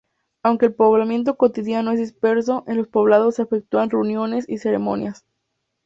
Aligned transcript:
Aunque 0.41 0.65
el 0.65 0.73
poblamiento 0.73 1.37
cotidiano 1.37 1.91
es 1.91 1.99
disperso, 1.99 2.63
en 2.65 2.77
los 2.77 2.87
poblados 2.87 3.35
se 3.35 3.43
efectúan 3.43 3.91
reuniones 3.91 4.49
y 4.49 4.57
ceremonias. 4.57 5.27